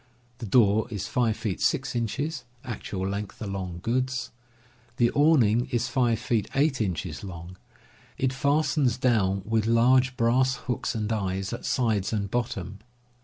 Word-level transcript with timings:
The 0.39 0.47
door 0.47 0.87
is 0.89 1.05
5 1.07 1.37
feet 1.37 1.61
6 1.61 1.95
inches 1.95 2.43
(actual 2.63 3.07
length 3.07 3.39
along 3.39 3.81
goods). 3.83 4.31
The 4.97 5.11
awning 5.11 5.67
is 5.69 5.89
5 5.89 6.17
feet 6.17 6.47
8 6.55 6.81
inches 6.81 7.23
long; 7.23 7.55
it 8.17 8.33
fastens 8.33 8.97
down 8.97 9.43
with 9.45 9.67
large 9.67 10.17
brass 10.17 10.55
hooks 10.55 10.95
and 10.95 11.13
eyes, 11.13 11.53
at 11.53 11.65
sides 11.67 12.11
and 12.13 12.31
bottom. 12.31 12.79